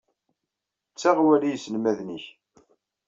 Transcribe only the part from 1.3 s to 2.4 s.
i yiselmaden-nnek.